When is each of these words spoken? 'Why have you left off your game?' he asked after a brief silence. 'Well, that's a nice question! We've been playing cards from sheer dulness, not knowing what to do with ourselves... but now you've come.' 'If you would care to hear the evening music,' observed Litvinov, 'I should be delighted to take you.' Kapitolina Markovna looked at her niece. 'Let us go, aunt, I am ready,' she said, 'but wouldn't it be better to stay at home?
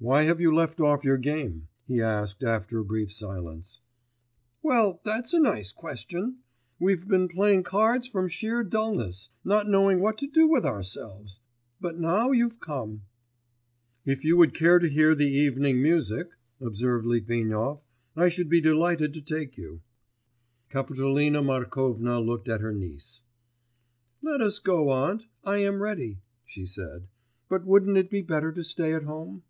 'Why 0.00 0.22
have 0.26 0.40
you 0.40 0.54
left 0.54 0.78
off 0.78 1.02
your 1.02 1.16
game?' 1.18 1.66
he 1.88 2.00
asked 2.00 2.44
after 2.44 2.78
a 2.78 2.84
brief 2.84 3.12
silence. 3.12 3.80
'Well, 4.62 5.00
that's 5.02 5.32
a 5.34 5.40
nice 5.40 5.72
question! 5.72 6.36
We've 6.78 7.08
been 7.08 7.26
playing 7.26 7.64
cards 7.64 8.06
from 8.06 8.28
sheer 8.28 8.62
dulness, 8.62 9.30
not 9.42 9.68
knowing 9.68 10.00
what 10.00 10.16
to 10.18 10.28
do 10.28 10.46
with 10.46 10.64
ourselves... 10.64 11.40
but 11.80 11.98
now 11.98 12.30
you've 12.30 12.60
come.' 12.60 13.06
'If 14.06 14.22
you 14.22 14.36
would 14.36 14.54
care 14.54 14.78
to 14.78 14.88
hear 14.88 15.16
the 15.16 15.26
evening 15.26 15.82
music,' 15.82 16.30
observed 16.60 17.04
Litvinov, 17.04 17.82
'I 18.14 18.28
should 18.28 18.48
be 18.48 18.60
delighted 18.60 19.12
to 19.14 19.20
take 19.20 19.56
you.' 19.56 19.80
Kapitolina 20.70 21.42
Markovna 21.42 22.20
looked 22.20 22.48
at 22.48 22.60
her 22.60 22.72
niece. 22.72 23.24
'Let 24.22 24.40
us 24.42 24.60
go, 24.60 24.90
aunt, 24.90 25.26
I 25.42 25.56
am 25.58 25.82
ready,' 25.82 26.20
she 26.44 26.66
said, 26.66 27.08
'but 27.48 27.64
wouldn't 27.66 27.96
it 27.98 28.10
be 28.10 28.22
better 28.22 28.52
to 28.52 28.62
stay 28.62 28.94
at 28.94 29.02
home? 29.02 29.42